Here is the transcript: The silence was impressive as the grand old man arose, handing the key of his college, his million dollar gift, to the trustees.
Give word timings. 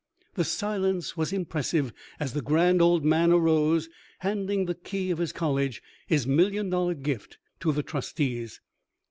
The 0.33 0.43
silence 0.43 1.15
was 1.15 1.31
impressive 1.31 1.93
as 2.19 2.33
the 2.33 2.41
grand 2.41 2.81
old 2.81 3.05
man 3.05 3.31
arose, 3.31 3.87
handing 4.21 4.65
the 4.65 4.73
key 4.73 5.11
of 5.11 5.19
his 5.19 5.31
college, 5.31 5.83
his 6.07 6.25
million 6.25 6.71
dollar 6.71 6.95
gift, 6.95 7.37
to 7.59 7.71
the 7.71 7.83
trustees. 7.83 8.61